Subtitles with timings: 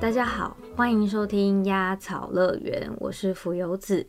[0.00, 4.06] 大家好，欢迎收听鸭草乐园，我是浮游子。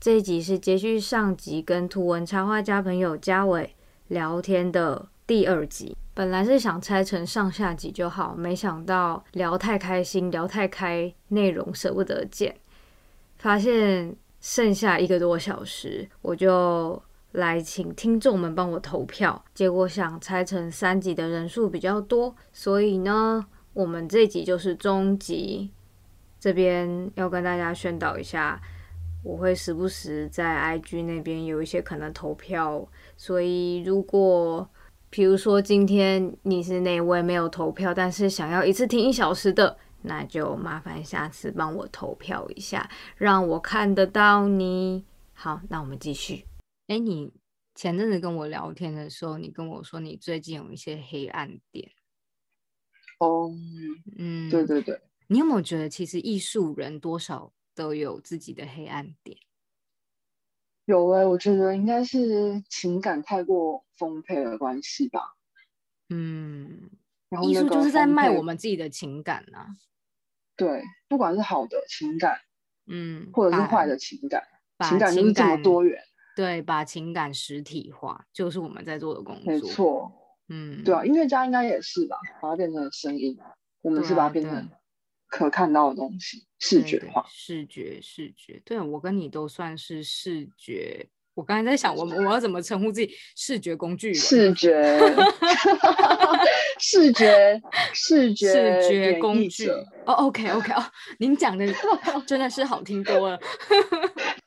[0.00, 3.76] 这一集是接续上集跟图文插画家朋友嘉伟
[4.08, 5.96] 聊天的第二集。
[6.12, 12.56] 本来是想拆成上下集就好，没想到聊太开心，聊太开，内容舍不得剪，
[13.36, 17.00] 发现剩下一个多小时，我就
[17.32, 19.44] 来请听众们帮我投票。
[19.54, 23.46] 结果想拆成三集的人数比较多，所以呢。
[23.72, 25.70] 我们这集就是终集，
[26.40, 28.60] 这边要跟大家宣导一下，
[29.22, 32.84] 我会时不时在 IG 那边有一些可能投票，
[33.16, 34.68] 所以如果
[35.08, 45.04] 比如说今天你是那位没有投票，但是想要一次听一小时的，那就麻烦下次帮我投票一下，让我看得到你。
[45.32, 46.49] 好，那我们继续。
[46.90, 47.32] 哎，你
[47.76, 51.92] 前阵子跟我聊天的时候，你跟我说你最近有一些黑暗点。
[53.20, 53.48] 哦，
[54.18, 59.38] 嗯，对对对，你有没有觉得其实艺术人多少都有自己的黑暗点？
[60.86, 65.36] 有哎，我觉得应该是情感太过丰沛的关系吧。
[66.08, 66.90] 嗯，
[67.28, 69.76] 然后艺术就是在卖我们自己的情感呐。
[70.56, 72.40] 对，不管是好的情感，
[72.88, 74.42] 嗯，或者是坏的情感，
[74.88, 76.02] 情感就是这么多元。
[76.40, 79.52] 对，把情感实体化，就是我们在做的工作。
[79.52, 80.10] 没错。
[80.48, 83.36] 嗯，对啊，音乐家应该也是吧，把它变成声音，
[83.82, 84.70] 我们是把它变成
[85.28, 88.58] 可看到的东西，视觉化，视觉，视觉。
[88.64, 91.06] 对我跟你都算是视觉。
[91.34, 93.14] 我刚才在想，我们我要怎么称呼自己？
[93.36, 94.16] 视觉工具人？
[94.18, 94.98] 视觉，
[96.78, 97.60] 视觉，
[97.92, 99.68] 视觉，视觉工具。
[100.06, 100.82] 哦，OK，OK，哦，
[101.18, 101.66] 您讲的
[102.26, 103.38] 真的是好听多了。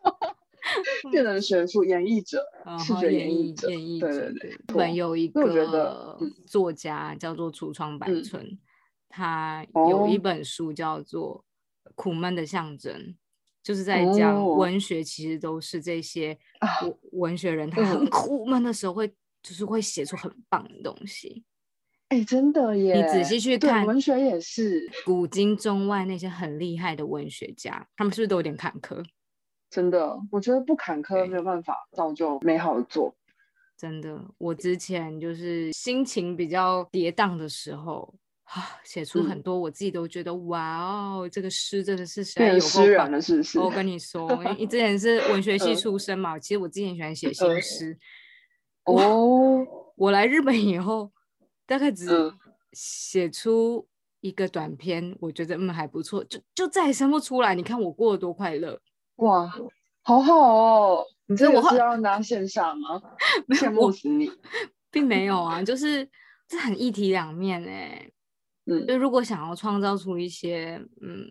[1.11, 2.43] 变成学术演绎者，
[2.79, 4.07] 视觉演绎者，演绎者。
[4.07, 4.49] 对对对。
[4.51, 8.57] 日本有一个作家叫做橱窗百村，
[9.09, 11.43] 他有一本书叫做
[11.95, 12.93] 《苦闷的象征》，
[13.61, 16.37] 就是在讲文学其实都是这些
[16.81, 19.07] 文文学人他很苦闷的时候会
[19.41, 21.43] 就是会写出很棒的东西。
[22.09, 22.95] 哎，真的耶！
[22.95, 29.03] 你仔细去看文学也是古今中外那些很厉害的文学家，他们是不是都有点坎坷？
[29.73, 33.11] 真的，我觉得不坎坷没有办法造就美好的作。
[33.75, 38.13] 真的，我之前就是心情比较跌宕的时候
[38.43, 43.59] 啊，写出很多我自己都觉得哇哦，这个诗真的是变诗人了，是不是？
[43.59, 44.29] 我跟你说，
[44.59, 47.97] 你之前是文学系出身嘛，其实我之前喜欢写新诗。
[48.85, 51.11] 哦，我来日本以后，
[51.65, 52.07] 大概只
[52.73, 53.87] 写出
[54.21, 57.55] 一个短篇，我觉得嗯还不错，就就再也生不出来。
[57.55, 58.79] 你看我过得多快乐。
[59.17, 59.47] 哇，
[60.01, 61.05] 好好哦！
[61.27, 63.01] 你这我是要拿线下吗？
[63.49, 64.29] 羡慕死你，
[64.91, 66.07] 并没有啊，就是
[66.47, 68.09] 这很一体两面哎。
[68.65, 71.27] 嗯，就如果想要创造出一些嗯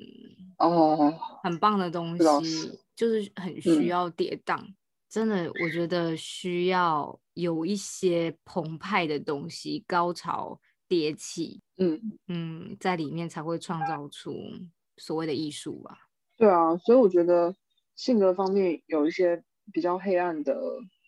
[0.58, 4.62] 哦很棒的东西，就是很需要跌宕。
[5.08, 14.34] 真的，我觉得需要有一些澎湃的东西，高潮迭起，嗯嗯，在里面才会创造出
[14.98, 15.96] 所谓的艺术吧。
[16.36, 17.54] 对啊，所以我觉得。
[17.94, 19.42] 性格方面有一些
[19.72, 20.60] 比较黑暗的、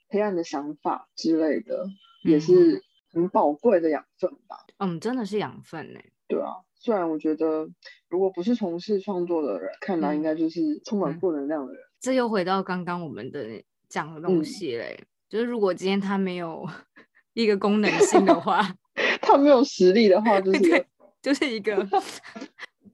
[0.08, 1.86] 黑暗的想法之类的，
[2.24, 4.64] 也是很宝贵的养分吧。
[4.78, 6.00] 嗯，真的是养分呢。
[6.28, 7.68] 对啊，虽然我觉得，
[8.08, 11.82] 如果不是从事创作的人，看来应该就是充满负能量的人。
[12.00, 16.66] 这又回到刚刚我们的讲的东西嘞，就是如果今天他没有
[17.34, 18.60] 一个功能性的话，
[19.20, 20.86] 他没有实力的话， 就是
[21.22, 21.76] 就是一个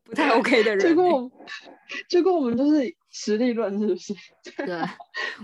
[0.05, 0.81] 不太 OK 的人。
[0.81, 1.33] 结果，
[2.09, 2.97] 结果我们就是。
[3.11, 4.15] 实力论是不是？
[4.65, 4.81] 对，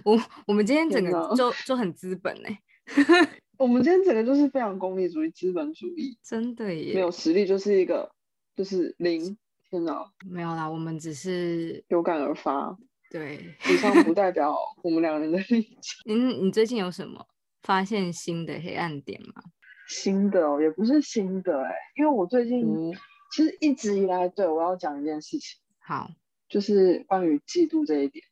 [0.04, 2.60] 我我们今天整个就就很资本哎，
[3.58, 8.10] 我们今天整个就是非常功利主义、资本主义，真的耶，没有实力就是一个
[8.54, 9.36] 就是零，
[9.68, 12.76] 天哪，没有啦，我们只是有感而发，
[13.10, 16.04] 对，以上不代表我们两人的立场。
[16.06, 17.26] 嗯，你最近有什么
[17.62, 19.42] 发现新的黑暗点吗？
[19.88, 22.92] 新的哦，也不是新的哎，因为我最近
[23.34, 26.08] 其实一直以来对我要讲一件事情，好。
[26.48, 28.24] 就是关于嫉妒这一点，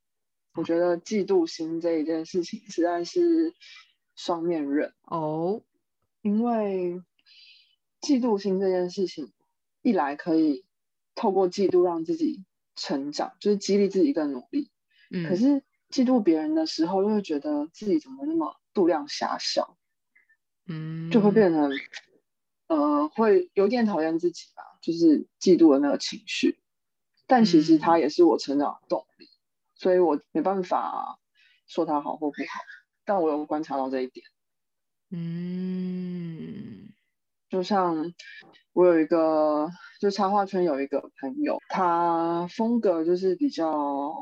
[0.55, 3.55] 我觉得嫉妒心这一件事情实在是
[4.15, 5.63] 双面刃哦。
[6.23, 7.03] 因为
[8.01, 9.33] 嫉妒心这件事情，
[9.83, 10.65] 一来可以
[11.15, 12.45] 透过嫉妒让自己
[12.77, 14.71] 成长，就是激励自己更努力。
[15.11, 15.29] 嗯。
[15.29, 19.77] 可是嫉妒别人的时候，又会觉得自己怎么那么度量狭小，
[20.67, 21.71] 嗯，就会变成
[22.69, 26.59] 呃，会有点讨厌自己吧，就是嫉妒的那个情绪。
[27.27, 29.29] 但其实它也是我成长的动力，
[29.75, 31.19] 所以我没办法
[31.67, 32.61] 说它好或不好。
[33.07, 34.25] 但我有观察到这一点。
[35.11, 36.89] 嗯，
[37.51, 38.13] 就像
[38.73, 44.13] 我有一个，就插画圈有一个朋友，他风格就是比较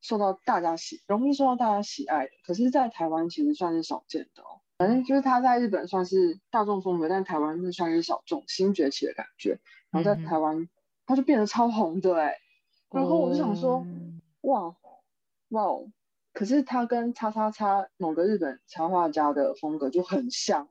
[0.00, 2.30] 受到大家喜，容易受到大家喜爱的。
[2.46, 4.62] 可是，在台湾其实算是少见的哦。
[4.78, 9.58] 反正就是他在日本算是大众风格，但台湾是算是小众新崛起的感觉。
[9.90, 10.68] 然后在台湾，
[11.04, 12.36] 他就变得超红的哎。
[12.90, 13.86] 然后我就想说，
[14.42, 14.74] 哇
[15.50, 15.86] 哇哦！
[16.32, 20.68] 可是他跟叉叉叉某个日本插画家的风格就很像，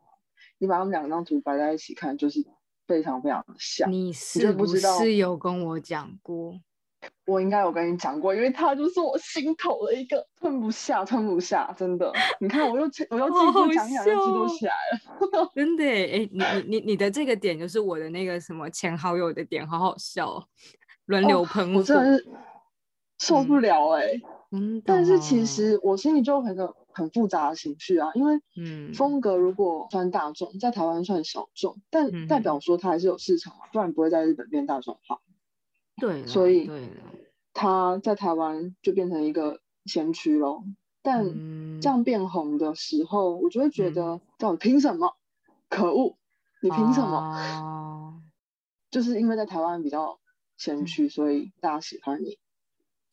[0.58, 2.46] 你把他们两张图摆在一起看，就是
[2.88, 3.92] 非常非常的像。
[3.92, 6.60] 你是不是有跟我讲过？
[7.26, 12.12] 我应该有跟你讲过，因为他就是我心头的一个吞不下、吞不下，真的。
[12.40, 15.84] 你看，我又我又记住讲起来就记录起来了， 真的。
[15.84, 20.44] 哎，你你你你的这个点就是我的那个什么前好友的点，好好笑，
[21.08, 22.28] 轮流喷我，真的是
[23.18, 24.22] 受不了哎。
[24.52, 35.20] 嗯，但是其实我心里就有一个很复杂的情绪啊，因为嗯，风格如果算大众，在台湾算小众，但代表说它还是有市场嘛，不然不会在日本变大众化。
[36.00, 36.70] 对，所以
[37.54, 40.64] 他在台湾就变成一个先驱咯。
[41.02, 45.16] 但这样变红的时候，我就会觉得，到底凭什么？
[45.70, 46.18] 可恶！
[46.62, 48.22] 你凭什么？
[48.92, 50.20] 就是因为在台湾比较
[50.58, 52.38] 先驱，所以大家喜欢你。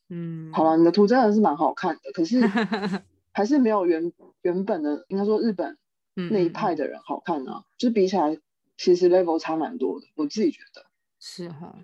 [0.08, 2.40] 嗯，好了，你的图真的是蛮好看的，可是
[3.32, 4.12] 还是没有原
[4.42, 5.78] 原本的，应该说日本
[6.14, 7.64] 那一派的人好看啊。
[7.78, 8.38] 就是比起来，
[8.76, 10.86] 其实 level 差蛮多的，我自己觉得。
[11.20, 11.78] 是哈。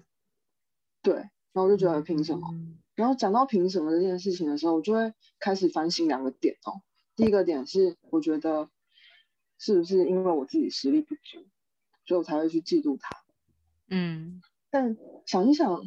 [1.02, 2.48] 对，然后我就觉得凭什么？
[2.94, 6.82] 然后讲到凭什么这件事情的时候，我就会开始反省两个点哦。
[7.16, 8.68] 第一个点是，我觉得
[9.58, 11.46] 是不是因为我自己实力不足，
[12.04, 13.08] 所以我才会去嫉妒他？
[13.88, 14.96] 嗯，但
[15.26, 15.82] 想一想，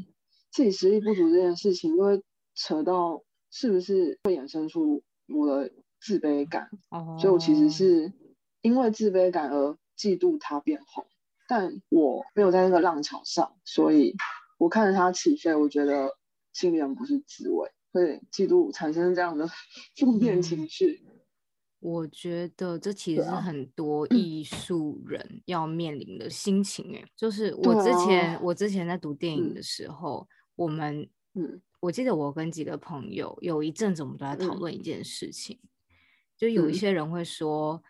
[0.51, 2.21] 自己实力不足这件事情，就会
[2.55, 5.71] 扯到是不是会衍生出我的
[6.01, 6.69] 自卑感？
[6.89, 8.13] 哦，所以我其实是
[8.61, 11.05] 因为自卑感而嫉妒他变红，
[11.47, 14.15] 但我没有在那个浪潮上，所以。
[14.59, 16.15] 我看着他起飞，我觉得
[16.53, 19.49] 心里很不是滋味，会嫉妒，产生这样的
[19.97, 21.03] 负面情绪。
[21.83, 26.95] 我觉得这其实是很多艺术人要面临的心情。
[26.95, 30.25] 哎，就是我之前我之前在读电影的时候，
[30.55, 35.59] 我们嗯，我记得我跟几个朋友有一阵子，我们都在讨论一件事情，
[36.37, 37.83] 就有一些人会说，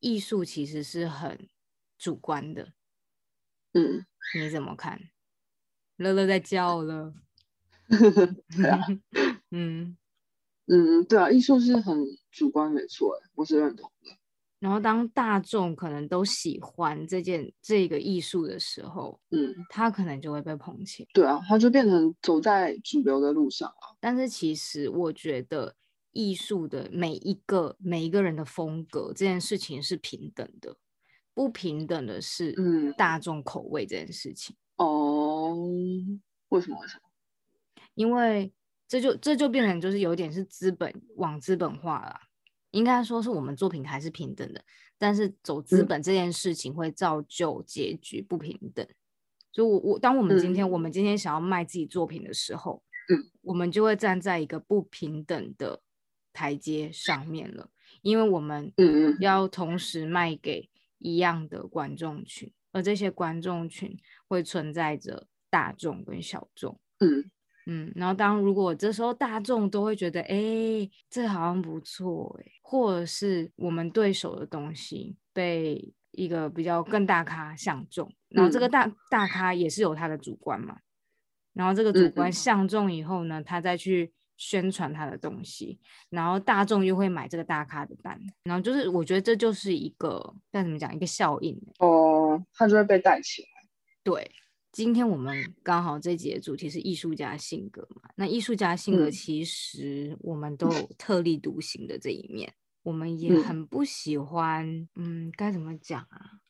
[0.00, 1.48] 艺术其实是很
[1.96, 2.74] 主观的。
[3.72, 4.04] 嗯，
[4.38, 5.08] 你怎么看？
[5.96, 7.14] 乐乐在叫了，
[7.88, 8.78] 对啊，
[9.52, 9.96] 嗯
[10.68, 14.10] 嗯，对啊，艺术是很主观，没错，我是认同的。
[14.58, 21.06] 然后当大众可能都喜欢这件这个艺术的时候，嗯，他可能就会被捧起。
[21.14, 23.96] 对啊，他就变成走在主流的路上了。
[24.00, 25.74] 但是其实我觉得
[26.10, 30.76] 艺术的每一个每一个人的风格这件事情是平等的，
[31.32, 34.56] 不平等的是嗯大众口味这件事情。
[34.76, 35.56] 哦，
[36.48, 36.80] 为什么？
[36.80, 37.02] 为什么？
[37.94, 38.52] 因为
[38.88, 42.18] 这就这就变成就是有点是资本往资本化了。
[42.70, 44.62] 应该说是我们作品还是平等的，
[44.98, 48.86] 但是走资本这件事情会造就结局不平等。
[49.50, 55.80] 就我我当我们今天我们今天想要卖自己作品的时候，嗯，我们就会站在一个不平等的
[56.32, 57.70] 台阶上面了，
[58.02, 62.52] 因为我们嗯要同时卖给一样的观众群。
[62.70, 63.96] 而这些观众群
[64.28, 67.30] 会存在着大众跟小众，嗯
[67.68, 70.36] 嗯，然后当如果这时候大众都会觉得，哎，
[71.08, 80.78] 这好像不错，哎，或者是我们对手的东西被一个比较更大咖相中，然后这个大大咖也是有他的主观嘛，
[81.52, 84.12] 然后这个主观相中以后呢，他再去。
[84.40, 93.48] 宣传他的东西，然后大众又会买这个大咖的单，然后就是我觉得这就是一个该怎么讲一个效应哦，他就会被带起来。
[94.04, 94.30] 对，
[94.72, 106.40] 今天我们刚好这节主题是艺术家性格嘛，那艺术家性格其实我们都有特立独行的这一面，我们也很不喜欢，嗯，该怎么讲啊？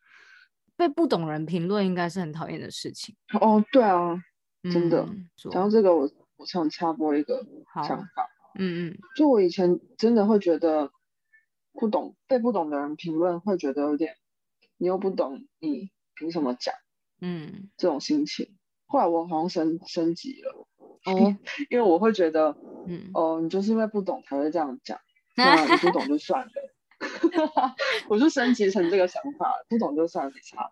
[0.77, 3.17] 被不懂人评论应该是很讨厌的事情。
[3.41, 4.23] 哦，对啊，
[4.65, 5.07] 真的，
[5.37, 6.11] 讲到这个我。
[6.39, 7.45] 我想插播一个
[7.85, 10.93] 想法，嗯嗯，就我以前真的会觉得
[11.73, 14.15] 不懂被不懂的人评论，会觉得有点
[14.77, 16.73] 你又不懂，你凭什么讲？
[17.21, 18.57] 嗯，这种心情。
[18.87, 20.67] 后来我好像升升级了，
[21.05, 21.37] 哦，
[21.71, 22.57] 因为我会觉得，
[22.87, 24.99] 嗯哦，你就是因为不懂才会这样讲，
[25.37, 26.53] 那你不懂就算了，
[28.09, 30.71] 我就升级成这个想法，不懂就算了，没差。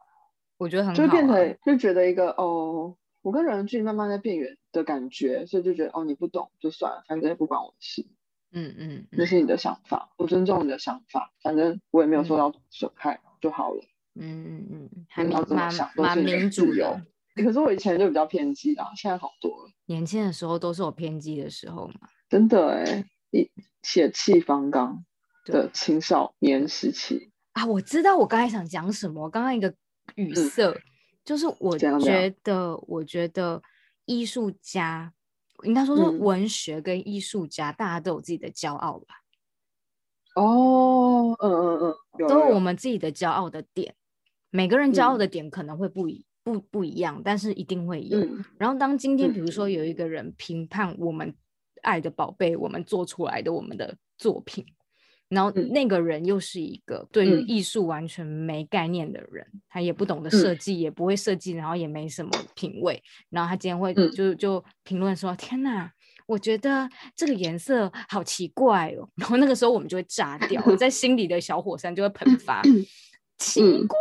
[0.58, 2.96] 我觉得很好就变成就觉得一个哦。
[3.20, 8.06] 我跟人距离慢慢在变远的感觉，所以就觉得哦，你不懂就算了，反正也不关我的事。
[8.52, 13.82] 嗯嗯，那是你的想法，我尊重你的想法，反正我也没有受到损害就好了。
[14.18, 17.06] 嗯嗯嗯，还蛮蛮民主的。
[17.34, 19.70] 可是我以前就比较偏激啊，现在好多了。
[19.84, 22.08] 年轻的时候都是我偏激的时候嘛。
[22.28, 23.50] 真的哎，一
[23.82, 25.04] 血气方刚
[25.44, 29.28] 的青少年时期啊，我知道我刚才想讲什么。
[29.28, 29.72] 刚刚一个
[30.14, 30.74] 语塞，
[31.24, 33.62] 就是我觉得，我觉得
[34.06, 35.12] 艺术家
[35.64, 39.14] 应该说是文学跟艺术家，大家都有自己的骄傲吧。
[40.36, 43.94] 哦，嗯嗯嗯，都有我们自己的骄傲的点。
[44.56, 48.18] 每个人骄傲的点可能会不一不不一样，但是一定会有。
[48.56, 51.34] 然后当今天比如说有一个人评判我们
[51.82, 54.64] 爱的宝贝，我们做出来的我们的作品，
[55.28, 65.92] 然后那个人又是一个对于艺术完全没概念的人，他也不懂得设计，也不会设计，然后也没什么品味，然后他今天会就就评论说：“天哪，
[66.26, 69.06] 我觉得这个颜色好奇怪哦。
[69.20, 72.62] ”然后那个时候我们就会炸掉，在心里的小火山就会喷发，
[73.38, 73.98] 奇怪。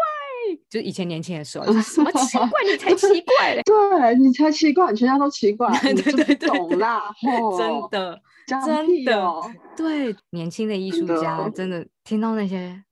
[0.70, 2.50] 就以前年轻的时候， 什么奇怪？
[2.70, 3.62] 你才奇怪嘞！
[3.64, 5.70] 对你才奇怪，全家都奇怪。
[5.82, 7.14] 对对对，懂啦，
[7.58, 9.42] 真的，真的，
[9.76, 12.84] 对，年轻的艺术家真的听到那些，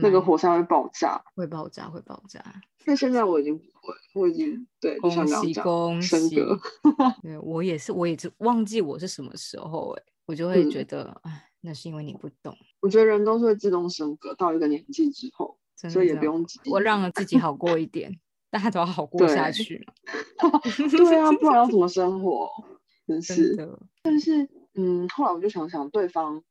[0.00, 2.42] 那个火山会爆炸，会爆炸，会爆炸。
[2.84, 6.36] 但现在我已经不会，我已经对，恭喜恭喜，
[7.22, 12.56] 对我也是，我也是忘记我是什么时候哎，我就会觉得，哎，那是因为你不懂。
[12.80, 15.58] 我觉得人都是会自动升格，到一个年纪之后。
[15.88, 18.18] 所以也不用急，我让了自己好过一点，
[18.50, 19.86] 大家都要好过下去。
[20.38, 22.48] 对啊，不然要怎么生活？
[23.06, 23.54] 真 是。
[23.54, 26.42] 的但是，嗯，后来我就想想，对方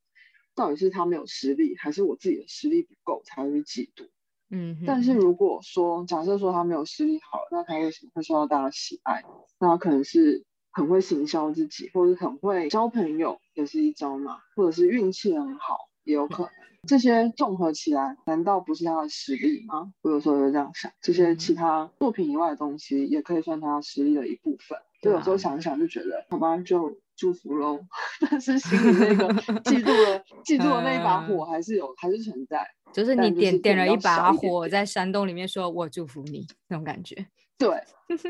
[0.54, 4.08] 到底是他没有实力，还是我自己的实力不够才会嫉妒？
[4.50, 4.82] 嗯。
[4.86, 9.24] 但是如果说假设说他没有实力好，那他为什么会受到大家喜爱？
[9.60, 16.52] 那他可能是很会行销自己，或者很会交朋友，也是一招嘛，或者是运气很好，也有可能。
[16.86, 19.92] 这些综合起来，难道不是他的实力吗？
[20.02, 24.78] 我有时候就这样想，这些其他作品以外的东西，也可以算他实力的一部分。
[25.00, 27.78] 就有时候想一想，就觉得好吧，就祝福喽。
[28.30, 29.28] 但是心里那个
[29.62, 32.66] 嫉妒的、 嫉妒的那一把火，还是有，还是存在。
[32.92, 37.14] 就是你点点了一把火在山洞里面，说我祝福你那种感觉。
[37.58, 37.70] 对，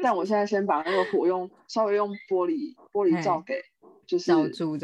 [0.02, 3.62] 但我现在先把那个火用稍微用玻璃玻璃罩给。
[4.08, 4.32] 就是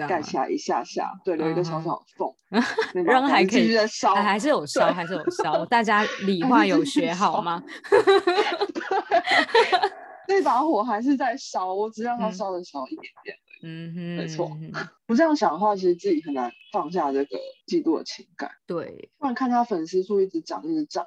[0.06, 2.30] 盖起来一下下，对，留一个小小的缝，
[3.04, 5.64] 然后还可以烧，还是有烧，还是有烧。
[5.64, 7.62] 大家 理化有学好吗？
[10.28, 13.34] 那把火还是在烧，我只让它烧的少一点点。
[13.62, 14.50] 嗯哼，没错。
[15.06, 18.50] 不这样想的话，其实自己很难放下这个嫉妒的情感。
[18.66, 21.06] 对，不然看他粉丝数一直涨，一直涨，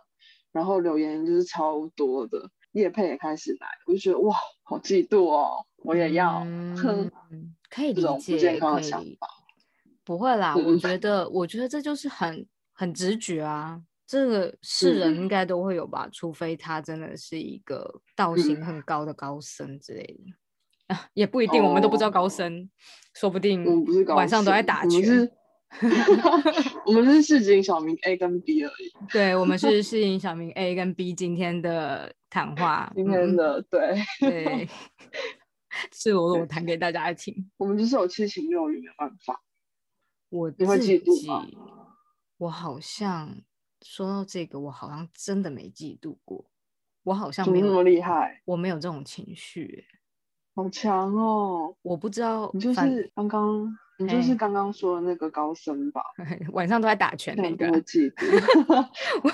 [0.52, 6.40] 然后留言就是超多的，叶佩也开始来，我就觉得哇，好嫉妒哦，我也要。
[6.42, 7.12] 哼。
[7.78, 9.18] 可以理解，可以，
[10.04, 10.56] 不会啦。
[10.56, 12.44] 我觉得，我觉得这就是很
[12.74, 13.80] 很直觉啊。
[14.08, 21.64] 这个世人应该都会有吧，除非他真的是一个道行很高的高僧之类的啊， 也不一定。
[21.64, 22.68] 我们都不知道高僧，
[23.14, 23.64] 说不定
[24.08, 25.30] 晚上都在打拳。
[26.88, 29.08] 我们是市井小民 A 跟 B 而已。
[29.12, 34.68] 对，我们是市井小民 A 跟 B 今天的谈话，今天的对对。
[35.92, 37.52] 赤裸裸弹给大家听。
[37.58, 39.42] 我们就是有七情六欲，没办法。
[40.30, 41.02] 我自己，
[42.38, 43.42] 我好像
[43.82, 46.46] 说到这个，我好像真的没嫉妒过。
[47.04, 49.86] 我好像没那么厉害，我没有这种情绪。
[50.54, 51.76] 好强哦！
[51.82, 53.78] 我不知道，你就是刚刚。
[54.00, 56.02] 你就是刚刚说的那个高僧吧？
[56.54, 57.72] 晚上都在打拳那个，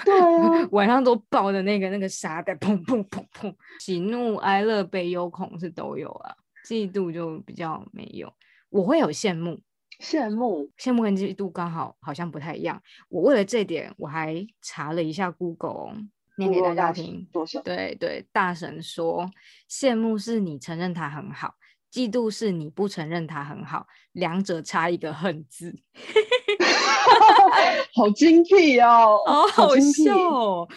[0.05, 6.33] 对啊，晚上都抱着那个那个沙袋，砰砰砰砰，喜怒哀乐悲忧恐是都有啊，
[6.65, 8.31] 嫉妒就比较没有。
[8.69, 9.61] 我会有羡慕，
[9.99, 12.81] 羡慕，羡慕跟嫉妒刚好好像不太一样。
[13.09, 15.93] 我为了这点，我还查了一下 Google，
[16.37, 17.27] 念给大家听。
[17.63, 19.29] 对对，大神说，
[19.69, 21.53] 羡慕是你承认他很好。
[21.93, 25.71] 嫉妒是你不承认他很好，两者差一个恨字，
[27.93, 30.67] 好精辟哦，好好笑哦。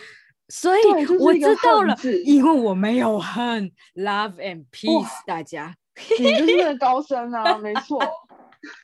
[0.51, 0.83] 所以
[1.19, 1.97] 我知道了，
[2.27, 5.75] 因为我没有恨，love and peace，大家，
[6.21, 7.99] 你就是那个高僧啊，没错，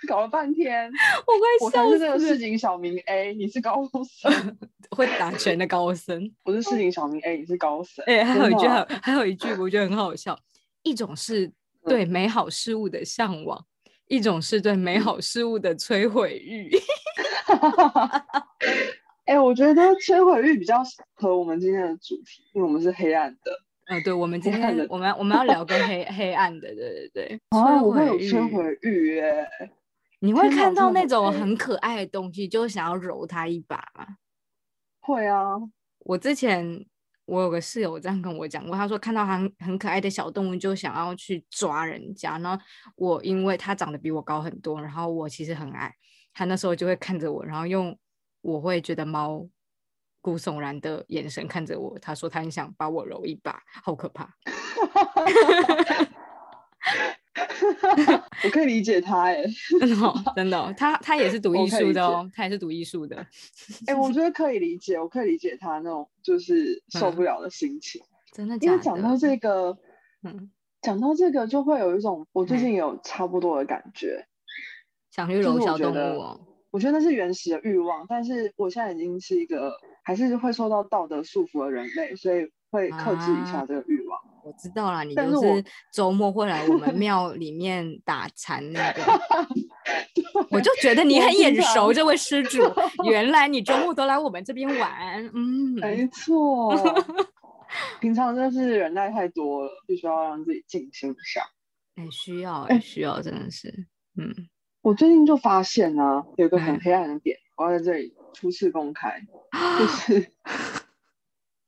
[0.09, 0.91] 搞了半天，
[1.27, 1.85] 我快笑死了。
[1.85, 4.57] 我是那个市井小民 A，你是高僧，
[4.91, 6.33] 会打拳的高僧。
[6.45, 8.03] 我是市井小民 A，你是高僧。
[8.07, 10.39] 哎，还有一句，还还有一句，我觉得很好笑，
[10.83, 11.53] 一种是。
[11.85, 13.65] 对美好事物的向往，
[14.09, 16.71] 一种是对美好事物的摧毁欲。
[19.27, 20.83] 哎，我觉得摧毁欲比较
[21.15, 23.53] 合我们今天的主题，因为我们是黑暗的。
[23.87, 27.41] 呃，对，我们今天的我们我们要聊跟黑 黑暗的，对对对。
[27.51, 29.47] 啊，我会有摧毁欲耶！
[30.21, 34.07] 你会看到那种很可爱的东西，就想要揉它一把吗？
[35.01, 35.57] 会啊，
[36.01, 36.87] 我之前
[37.25, 42.37] 我有个室友这样跟我讲过，他说看到很很可爱的小动物就想要去抓人家。
[42.39, 42.59] 然后
[42.97, 45.95] 我因为他长得比我高很多，然后我其实很矮，
[46.35, 47.97] 他那时候就会看着我，然后用
[48.41, 49.47] 我会觉得毛
[50.21, 51.97] 骨悚然的眼神看着我。
[52.01, 54.35] 他说他很想把我揉一把，好可怕。
[58.45, 59.43] 我可以理解他哎，
[59.81, 63.27] 真的，真的，他他也是读 艺术的哦，他也是读艺术的。
[63.87, 68.03] 哎，我觉得可以理解，我可以理解他那种就是受不了的心情。
[68.33, 69.77] 真的，因为讲到这个，
[70.23, 70.51] 嗯，
[70.83, 74.27] 讲到这个就会有一种，我最近有差不多的感觉，
[75.11, 76.41] 想去揉小动物。
[76.71, 84.19] 我觉得那是原始的欲望，但是我现在已经是一个还是会受到道德束缚的人类，所以会克制一下这个欲望。
[84.45, 89.03] 我知道啦，你就是周末会来我们 庙里面打禅那个，
[90.51, 92.61] 我就觉得你很眼熟这位施主，
[93.09, 96.75] 原来你周末都来我们这边玩，嗯，没错，
[98.01, 101.43] 平常真的是人耐太多了，必须要让自己静心一下，
[101.95, 103.69] 哎，需要，哎，需要，真的是，
[104.19, 104.35] 嗯，
[104.81, 109.21] 我最近就发现呢，有个很黑暗的点，我要在这里初次公开，
[109.79, 110.33] 就是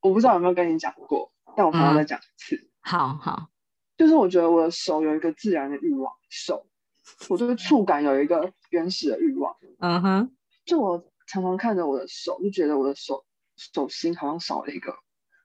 [0.03, 1.31] 我不知道有没有跟你讲过。
[1.57, 3.49] 但我还要再讲一次，好好，
[3.97, 6.67] 就是我觉得我的手有一个自然的欲望，手，
[7.29, 13.25] 我这个触感有一个原始的欲望，嗯哼，就我常常看着我的手，就觉得我的手
[13.57, 14.95] 手心好像少了一个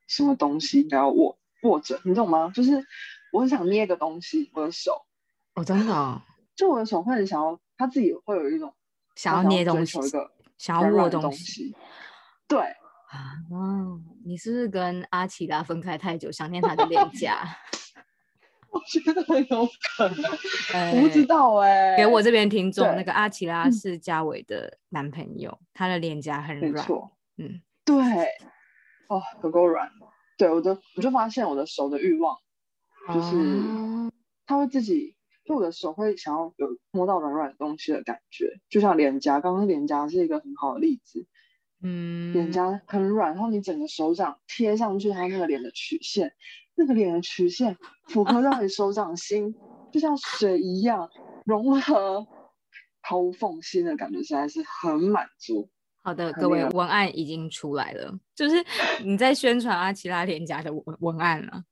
[0.08, 2.52] 什么东西，然后握握着，你懂吗？
[2.54, 2.84] 就是
[3.32, 5.06] 我很想捏个东西，我的手，
[5.56, 6.22] 哦，真的，
[6.56, 8.74] 就我的手会很想要，他自己会有一种
[9.16, 11.76] 想要捏东西，一个想要握东西，
[12.48, 12.76] 对。
[13.10, 13.34] 啊，
[14.24, 17.44] 你是不是跟阿奇拉分开太久，想念他的脸颊？
[18.72, 19.66] 我觉得很有
[19.98, 20.22] 可能，
[21.02, 21.98] 不知道哎。
[21.98, 26.86] 给我这边听众，那个阿奇拉是嘉伟的男朋友，他的脸颊很软。
[27.38, 27.96] 嗯，对，
[29.08, 29.90] 哦，很够软。
[30.38, 32.38] 对，我的，我就发现我的手的欲望，
[33.12, 34.12] 就是
[34.46, 41.26] 他会自己，就我的手会想要有摸到软软东西的感觉，就像脸颊，刚刚脸颊是一个很好的例子。
[41.82, 46.34] 嗯，脸颊很软，然后你整个手掌贴上去，它那个脸的曲线，
[46.76, 49.56] 那个脸的曲线符合到你手掌心，
[49.90, 51.10] 就像水一样
[51.46, 52.28] 融合，
[53.00, 55.70] 毫无缝隙的感觉，实在是很满足。
[56.04, 58.62] 好的，各位文案已经出来了，就是
[59.06, 61.64] 你在宣传阿奇拉脸颊的文文案了。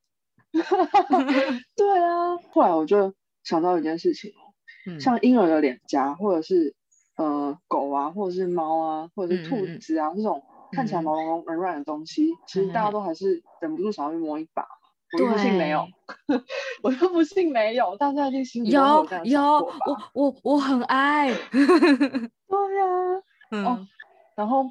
[1.76, 4.56] 对啊，后来我就想到一件事情哦，
[5.02, 6.77] 像婴儿的脸颊，或者是。
[7.18, 14.66] 呃，狗啊，或者是猫啊，或者是兔子啊，这种看起来毛茸茸、软软的东西，其实大家都还是忍不住想要去摸一把。
[15.14, 15.88] 我就不信没有，
[16.84, 19.42] 我就不信没有，大家一定心里有有。
[19.42, 21.34] 我我我很爱。
[21.52, 23.88] 对呀，哦，
[24.36, 24.66] 然后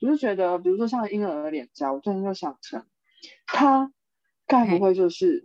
[0.00, 2.82] 我就觉得，比如说像婴儿的脸颊，我最近就想成，
[3.46, 3.92] 它
[4.46, 5.44] 该不会就是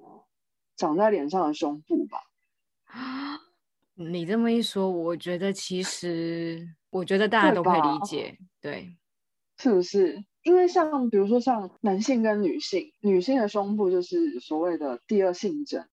[0.78, 2.20] 长在脸上的胸部吧？
[3.96, 8.98] 你这么一说，我觉得其实，我觉得大家都可以理解，对，
[9.58, 10.26] 是不是？
[10.42, 15.88] 因为像比如说像男性跟女性，女性的胸部就是所谓的第二性征，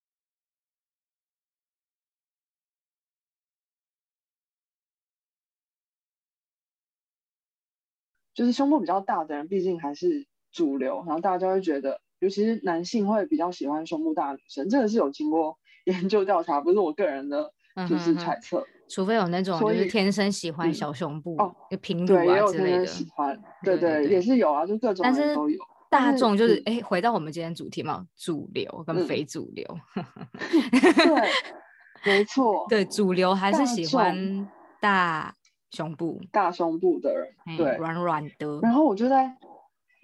[8.35, 17.53] 就是胸部比较大的人，毕竟还是主流，然后大家会觉得，尤其是男性会比较喜欢胸部大的女生，这个是有经过研究调查，不是我个人的。
[17.89, 25.59] 就是揣测，除非有那种就是天生喜欢小胸部哦，有平乳啊之类的，喜欢，对对，也是有啊，就各种人都有。
[25.89, 29.67] 大众就是哎，回到我们今天主题嘛，主流跟非主流。
[29.95, 31.29] 对，
[32.05, 32.65] 没错。
[32.69, 34.49] 对，主流还是喜欢
[34.81, 35.35] 大
[35.73, 38.61] 胸部、大胸部的人，对，软软的。
[38.63, 39.37] 然后我就在，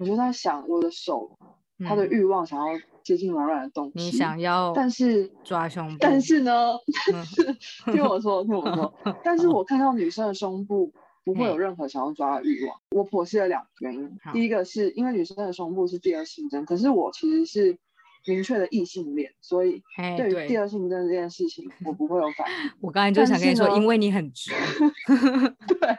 [0.00, 1.38] 我就在想，我的手，
[1.84, 2.78] 他的欲望想要。
[3.06, 6.72] 接近软软的东西，你想要，但是抓胸部，但是呢，
[7.12, 7.56] 但是
[7.92, 12.76] 听我说，听我说， 但是我看到女生的胸部不会有任何想要抓的欲望。
[12.90, 17.78] 我剖析了两个原因，第一个是因为女生的胸部是第二性征，可是我其实是
[18.26, 19.84] 明确的异性恋，所以
[20.16, 22.70] 对于第二性征这件事情，我不会有反应。
[22.82, 24.50] 我刚才就想跟你说，因为你很直。
[25.68, 25.96] 对，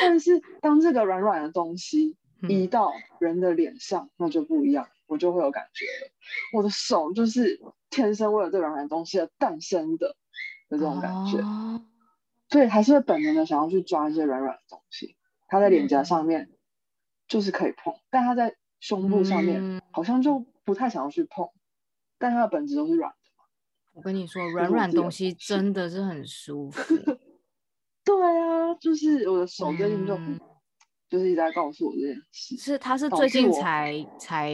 [0.00, 2.16] 但是当这个软软的东西
[2.48, 4.88] 移到人的脸上，那就不一样。
[5.06, 6.12] 我就会有感觉了，
[6.52, 10.16] 我的手就是天生为了这软软东西而诞生的
[10.68, 11.38] 的这种感觉，
[12.48, 15.16] 所以还是会本能的想要去抓一些软软的东西。
[15.48, 16.50] 它在脸颊上面
[17.28, 21.48] 就是可以碰，但它在胸部上面好像就不太想要去碰，
[22.18, 23.16] 但它的本质都是软的。
[23.92, 26.94] 我跟你说，软软东西真的是很舒服。
[28.04, 30.16] 对啊，就是我的手最近就
[31.08, 32.56] 就是一直在告诉我这件事。
[32.56, 34.52] 是他是最近才才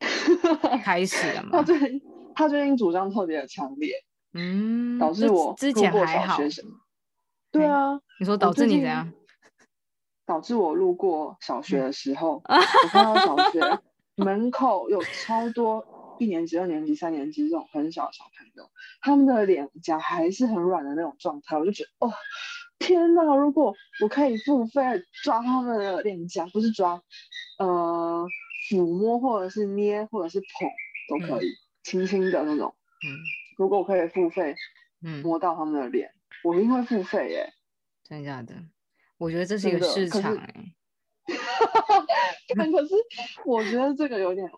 [0.82, 1.50] 开始了 吗？
[1.52, 2.02] 他最近
[2.34, 3.94] 他最近主张特别的强烈，
[4.34, 6.38] 嗯，导致我之前还好。
[7.50, 9.12] 对啊，你说导致你怎样？
[10.26, 13.60] 导致我路过小学的时候， 我看到小学
[14.16, 22.12] 门口有超多一年级、二年级、三年级这种很小的小朋友，他们的脸颊还是很软的那种状态，我就觉得哦，
[22.78, 23.22] 天哪！
[23.34, 24.82] 如果我可以付费
[25.24, 27.00] 抓他们的脸颊，不是抓，
[27.58, 28.26] 呃，
[28.68, 30.68] 抚摸或者是捏或者是捧
[31.08, 31.48] 都可以，
[31.82, 32.74] 轻轻的那种。
[33.06, 33.08] 嗯，
[33.56, 34.54] 如果我可以付费，
[35.02, 36.10] 嗯，摸到他们的脸，
[36.44, 37.52] 我一定会付费耶。
[38.04, 38.54] 真的假的？
[39.16, 40.54] 我觉得这是一个市场 哎，
[42.56, 42.94] 但 可是
[43.44, 44.50] 我觉得这个有点，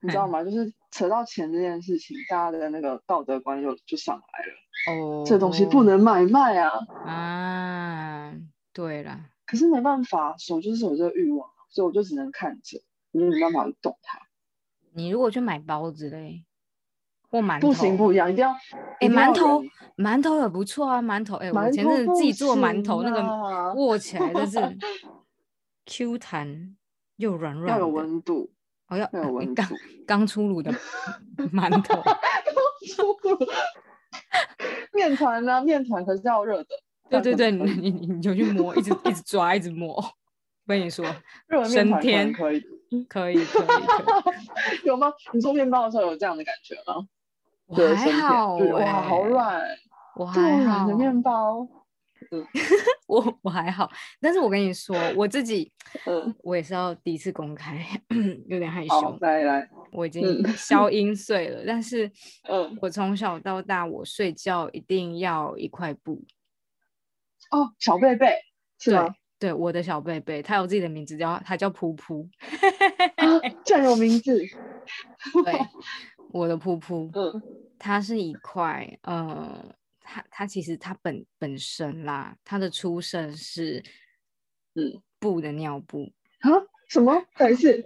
[0.00, 0.42] 你知道吗？
[0.44, 5.02] 就是扯到钱这件事情，大家的那个道德观就就上来了。
[5.02, 6.70] 哦，这东西不能买卖啊！
[7.04, 8.34] 啊，
[8.72, 12.80] 对了，可是没办法，手就是有这个欲望，所以我就只能看着，
[13.12, 14.18] 我就没办法动它。
[14.92, 16.44] 你如果去买包子嘞？
[17.30, 18.50] 或馒头不行不一样，一定要
[19.00, 19.62] 哎，馒头
[19.98, 24.58] 馒头也不错啊，馒头哎，我前阵子自己做馒头，那个握起来就是
[25.84, 26.74] Q 弹
[27.16, 28.50] 又软软，要有温度
[28.88, 29.62] 哦，要有温度，
[30.06, 30.72] 刚出炉的
[31.52, 32.02] 馒头，
[32.96, 33.38] 出 炉
[34.94, 35.62] 面团呢？
[35.62, 36.68] 面团可是要热的，
[37.10, 39.94] 对对对，你你你就去摸，一直一直抓，一直摸。
[39.96, 40.12] 我
[40.66, 41.04] 跟你说，
[41.46, 42.64] 热面团可以，
[43.08, 45.12] 可以可以， 有吗？
[45.32, 47.06] 你做面包的时候有这样的感觉吗？
[47.66, 49.62] 我还好，哇，好软，
[50.16, 51.68] 我还好的面包，
[52.30, 52.46] 嗯，
[53.06, 55.70] 我 我还好，但是我跟你说，我自己，
[56.06, 57.78] 嗯，我也是要第一次公开，
[58.48, 59.18] 有点害羞。
[59.20, 62.10] 来来，我已经消音碎了，但是，
[62.48, 66.24] 嗯，我从小到大，我睡觉一定要一块布。
[67.50, 68.34] 哦，小贝贝
[68.78, 69.14] 是吗？
[69.38, 72.28] 对，我的小贝贝，他有自己的名字，叫他叫噗噗，
[73.64, 74.38] 这样有名字。
[75.44, 75.54] 对。
[76.30, 77.42] 我的噗噗，嗯，
[77.78, 83.82] 它是一块，呃，它它其实它本本身啦，它的出生是，
[84.74, 86.50] 嗯，布的尿布啊？
[86.90, 87.18] 什么？
[87.32, 87.82] 还是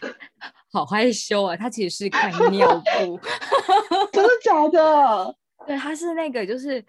[0.72, 1.54] 好害羞啊！
[1.54, 3.20] 它其实是块尿布，
[4.10, 5.36] 真的假的？
[5.66, 6.82] 对，它是那个，就是，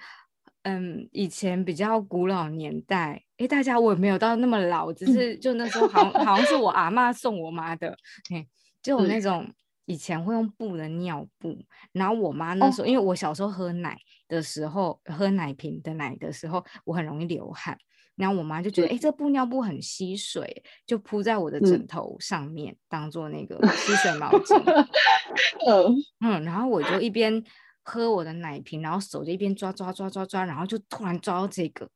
[0.64, 7.98] 嗯，以前比较古老年代，哎，大家我也没有到那么老，只是就那时候好像好像是我阿妈送我妈的，
[8.34, 8.46] 哎，
[8.82, 9.50] 就有那种。
[9.86, 11.54] 以前会用布的尿布，
[11.92, 13.98] 然后我妈那时候，因为我小时候喝奶
[14.30, 17.78] 的时候，喝奶瓶的奶的时候，我很容易流汗，
[18.16, 24.58] 然后我妈就觉得，哎，这布尿布很吸水，就铺在我的枕头上面，当做那个吸水毛巾。
[25.68, 27.44] 嗯嗯，然后我就一边
[27.84, 31.88] 喝我的奶瓶，然后手就一边抓抓抓抓抓，然后就突然抓到这个，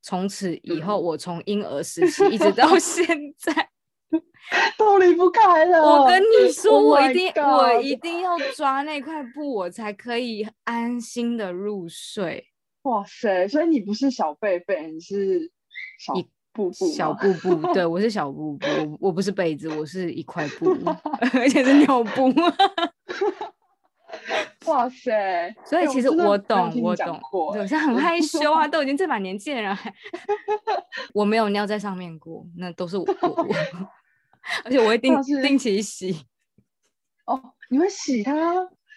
[0.00, 3.06] 从此以后，我从婴儿时期一直到 现
[3.38, 3.68] 在。
[4.76, 5.80] 都离不开了。
[5.82, 12.48] 我跟你 说，我一定，我一定要抓那块布，我才可以安心的入睡。
[12.82, 13.48] 哇塞！
[13.48, 15.50] 所以你不是小贝贝，你是
[15.98, 16.12] 小
[16.52, 17.72] 布布，小布布。
[17.72, 20.68] 对，我是小布布，我我不是被子，我是一块布，
[21.32, 22.30] 而且是尿布。
[24.66, 25.54] 哇塞！
[25.64, 29.76] 所以其实我懂，我懂，我现在很 害羞啊，都已经这把年纪的人，
[31.14, 33.06] 我没有尿在上面过，那都是我。
[34.64, 36.26] 而且我会定定期洗，
[37.26, 38.32] 哦，你会洗它？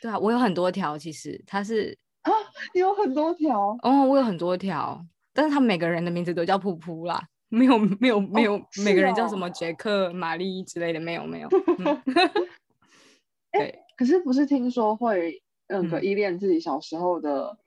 [0.01, 2.31] 对啊，我有很多条，其实它是啊，
[2.73, 11.49] 你有很多条哦，我有很多条，但是他们每个人的名字都叫噗噗啦，没有没有没有，每个人叫什么杰克、玛丽之类的，没有没有。
[13.51, 17.57] 对，可是不是听说会那个依恋自己小时候的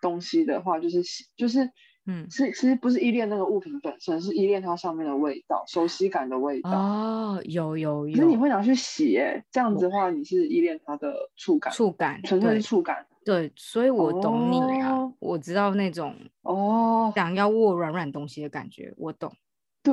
[0.00, 1.02] 东西的话，就是
[1.36, 1.70] 就是。
[2.08, 6.70] 嗯，是其实不是依恋那个物品本身，是依恋它上面的味道，熟悉感的味道。
[6.70, 8.16] 哦，有有有。
[8.16, 9.18] 那你会拿去洗？
[9.18, 13.04] 哎，这样子的话，你是依恋它的触感，触感，纯粹是触感。
[13.24, 19.34] 对，所以我懂你啊，我知道那种哦，想要握软软东西的感觉，我懂。
[19.82, 19.92] 对，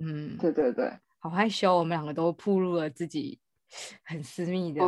[0.00, 3.38] 嗯，对对对，好害羞，我们两个都暴露了自己
[4.04, 4.82] 很私密的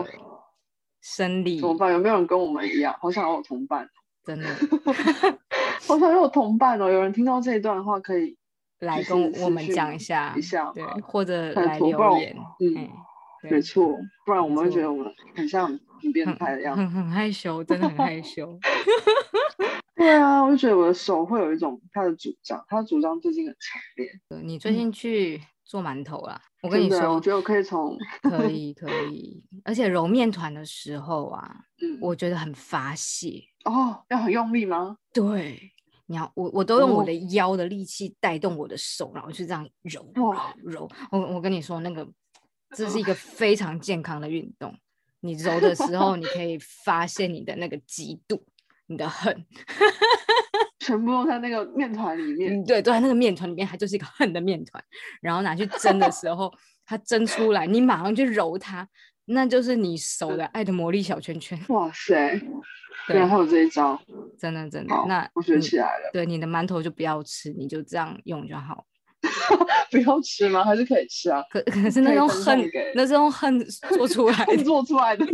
[1.01, 1.61] 生理。
[1.61, 1.93] 怎么办？
[1.93, 3.89] 有没有人跟我们一样，好想要有同伴？
[4.25, 4.47] 真的。
[5.87, 6.89] 好想有同伴哦！
[6.89, 8.37] 有人听到这一段的话，可以
[8.79, 12.37] 来跟我们讲一下，一下对，或者来留言。
[12.61, 12.89] 嗯，
[13.51, 15.67] 没错，不然我们会觉得我们很像
[16.01, 18.57] 很变态的样子，很很害羞，真的很害羞。
[19.97, 24.41] 对啊，我就觉得我的手会有一种他的主张，他的主张最近很强烈。
[24.43, 26.41] 你最近去做馒头啦？
[26.63, 34.97] 我跟你说，我觉得我可以从可以可以，而且揉面团的时候啊， 嗯，我觉得很发泄哦，要很用力吗？
[35.13, 35.73] 对，
[36.07, 40.89] 你要我我都用我的腰的力气带动我的手，然后就这样揉揉揉。
[41.11, 42.07] 我我跟你说，那个
[42.77, 44.77] 这是一个非常健康的运动。
[45.25, 48.43] 你揉的时候，你可以发现你的那个嫉妒、
[48.87, 49.47] 你的恨，
[50.81, 52.65] 全部都在那个面团里面。
[52.65, 54.83] 对，都在那个面团里面，它就是一个恨的面团。
[55.21, 56.53] 然后拿去蒸的时候，
[56.85, 58.87] 它蒸出来，你马上去揉它，
[59.27, 61.59] 那就是你手的爱的魔力小圈圈。
[61.69, 62.41] 哇塞！
[63.09, 64.01] 对，还有这一招，
[64.39, 64.95] 真的真的。
[65.09, 66.11] 那我学起来了。
[66.13, 68.87] 对，你的馒头就不要吃，你就这样用就好。
[69.91, 70.65] 不要吃吗？
[70.65, 71.43] 还是可以吃啊？
[71.51, 72.61] 可可是那种恨，
[72.95, 73.59] 那是用恨
[73.97, 75.27] 做出来 的做出来的。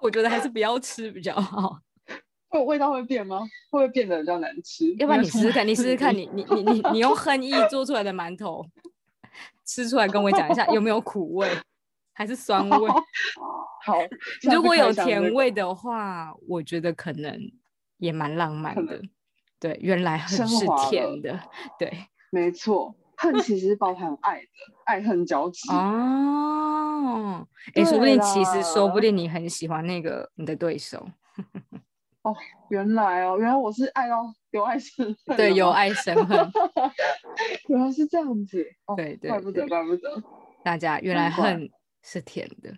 [0.00, 1.78] 我觉得还是不要吃比较好。
[2.58, 3.40] 会味道会变吗？
[3.70, 4.92] 会不会变得比较难吃？
[4.98, 8.64] 要不然你试试看，你试试看， 你你你你你用恨意做出来的馒头，
[9.64, 11.48] 吃出来跟我讲一下有没有苦味，
[12.12, 12.90] 还是酸味？
[13.84, 13.94] 好，
[14.50, 17.38] 如果有甜味的话，我觉得可能
[17.98, 19.00] 也蛮浪漫的。
[19.58, 21.40] 对，原来恨是甜的，
[21.78, 21.90] 对。
[22.30, 24.48] 没错，恨其实包含爱的，
[24.84, 27.46] 爱恨交织哦。
[27.74, 31.08] 哎，说不定其实说不定你很喜欢那个你的对手。
[32.26, 32.34] 哦，
[32.70, 35.36] 原来哦，原来我是爱到有爱生恨。
[35.36, 36.36] 对，有爱生恨。
[37.68, 38.66] 原来是这样子。
[38.96, 40.20] 对对，怪不得，怪不得。
[40.64, 41.70] 大家原来恨
[42.02, 42.74] 是甜的，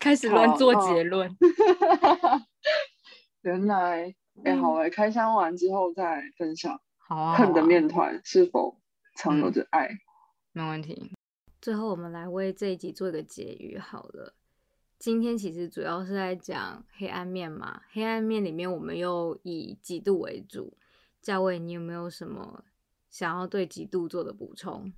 [0.00, 1.36] 开始乱做结论。
[3.42, 6.80] 原来，哎，好哎，开箱完之后再分享。
[6.96, 8.80] 好啊，恨的面团是否
[9.14, 9.90] 藏有着爱？
[10.52, 11.12] 没问题。
[11.60, 13.76] 最后，我们来为这一集做一个结语。
[13.76, 14.32] 好了，
[15.04, 17.82] 今天其实主要是在讲黑暗面嘛。
[17.90, 20.78] 黑暗面里面，我们又以嫉妒为主。
[21.20, 22.64] 嘉伟，你有没有什么
[23.10, 24.94] 想要对嫉妒做的补充？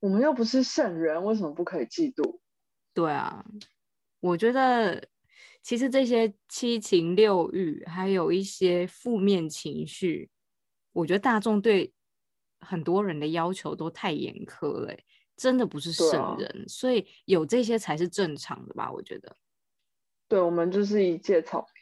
[0.00, 2.40] 我们又不是圣人，为什么不可以嫉妒？
[2.92, 3.44] 对啊，
[4.18, 5.06] 我觉得
[5.62, 10.28] 其实这些七情六欲，还有一些负面情绪。
[10.92, 11.92] 我觉得大众对
[12.58, 14.92] 很多人的要求都太严苛了，
[15.40, 18.92] 真的不是圣人，所以有这些才是正常的吧？
[18.92, 19.34] 我觉得。
[20.28, 21.80] 对，我们就是一介草民。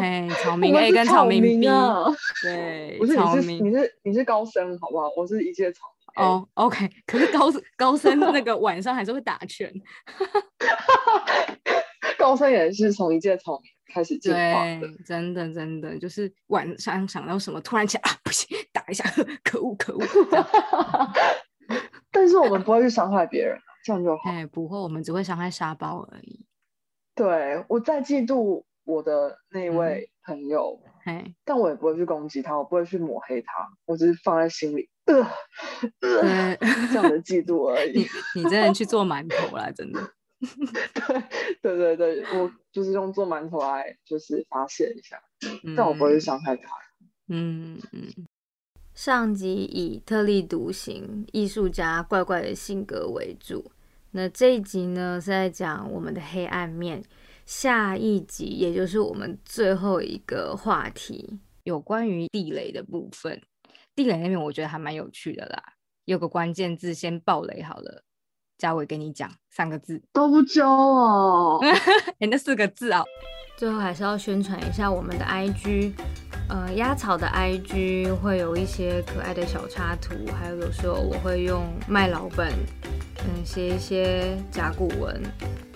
[0.00, 2.04] 嘿，草 民 A 跟草民 B 啊。
[2.40, 5.10] 对，不是你是你是你是高僧，好不好？
[5.16, 5.80] 我是一介草
[6.16, 6.24] 民。
[6.24, 6.88] 哦，OK。
[7.04, 9.72] 可是高高僧那个晚上还是会打拳。
[12.16, 13.68] 高僧也是从一介草民。
[13.90, 19.02] 开始进化对，真的真的就是晚上想到什么，突然起来啊，不行，打一下，
[19.42, 20.04] 可恶可恶。
[22.18, 24.28] 但是我们不会去伤害别人，这样就好。
[24.28, 26.44] 哎，不会，我们只会伤害沙包而已。
[27.14, 35.24] 对，我在嫉妒我的那位朋友，哎，但我也不会去攻击他，我不会去抹黑他，我只是放在心里，呃，
[36.00, 38.00] 这样的嫉妒而已。
[38.00, 40.00] 你你真的去做馒头了，真的。
[41.62, 45.22] 对对对对，我就是用做馒头来就是发泄一下，
[45.76, 46.68] 但我不会伤害他。
[47.28, 48.26] 嗯嗯。
[48.98, 53.70] 上集以特立独行、艺术家怪怪的性格为主，
[54.10, 57.00] 那这一集呢是在讲我们的黑暗面。
[57.46, 63.40] 下一集也就是我们最后一个话题，有关于地雷的部分。
[63.94, 65.62] 地雷那边我觉得还蛮有趣的啦，
[66.06, 68.02] 有个关键字先爆雷好了。
[68.58, 71.60] 嘉伟跟你讲三个字都不教哦，
[72.18, 73.04] 哎，那四个字啊。
[73.56, 75.92] 最后还是要宣传一下我们的 IG，
[76.48, 82.52] 呃，鸭草的 IG 会有一些可爱的小插图，还有有时候我会用卖老本，
[83.18, 85.22] 嗯，写一些甲骨文、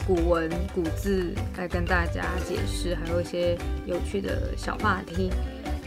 [0.06, 3.56] 古文、古字来跟大家解释，还有一些
[3.87, 5.30] 有趣的小话题。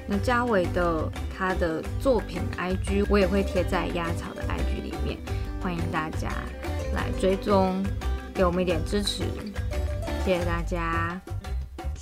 [0.07, 5.17] 那嘉伟的他的作品 IG 我也会贴在鸭草的 IG 里面，
[5.61, 6.29] 欢迎大家。
[6.93, 7.83] 来追踪，
[8.33, 9.23] 给我们一点支持，
[10.23, 11.19] 谢谢大家。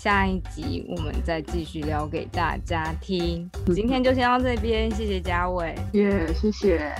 [0.04, 3.50] 下一集我们再继续聊给大家听。
[3.74, 6.94] 今天就先到这边，谢谢嘉伟，耶，谢谢。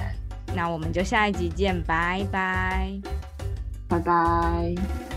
[0.56, 2.90] 那我们就下一集见，拜拜，
[3.90, 5.13] 拜拜。